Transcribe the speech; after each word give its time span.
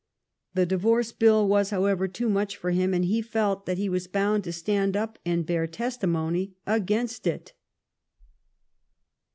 The 0.55 0.65
Divorce 0.65 1.11
Bill 1.11 1.47
was, 1.47 1.69
however, 1.69 2.07
too 2.07 2.27
much 2.27 2.57
for 2.57 2.71
him, 2.71 2.91
and 2.91 3.05
he 3.05 3.21
felt 3.21 3.67
that 3.67 3.77
he 3.77 3.87
was 3.87 4.07
bound 4.07 4.43
to 4.45 4.51
stand 4.51 4.97
up 4.97 5.19
and 5.27 5.45
bear 5.45 5.67
testi 5.67 6.09
mony 6.09 6.55
against 6.65 7.27
it. 7.27 7.53